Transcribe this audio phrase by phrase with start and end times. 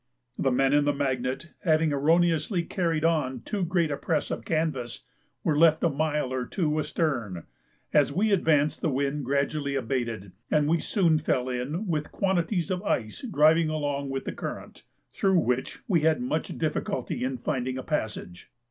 [0.35, 5.03] The men in the Magnet, having erroneously carried on too great a press of canvass,
[5.43, 7.43] were left a mile or two astern.
[7.93, 12.81] As we advanced the wind gradually abated, and we soon fell in with quantities of
[12.81, 14.81] ice driving along with the current,
[15.13, 18.49] through which we had much difficulty in finding a passage.